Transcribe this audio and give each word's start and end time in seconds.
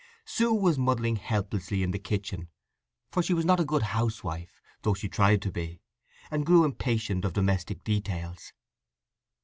Sue 0.25 0.51
was 0.55 0.79
muddling 0.79 1.17
helplessly 1.17 1.83
in 1.83 1.91
the 1.91 1.99
kitchen, 1.99 2.47
for 3.11 3.21
she 3.21 3.35
was 3.35 3.45
not 3.45 3.59
a 3.59 3.63
good 3.63 3.83
housewife, 3.83 4.59
though 4.81 4.95
she 4.95 5.07
tried 5.07 5.43
to 5.43 5.51
be, 5.51 5.83
and 6.31 6.43
grew 6.43 6.63
impatient 6.65 7.23
of 7.23 7.33
domestic 7.33 7.83
details. 7.83 8.51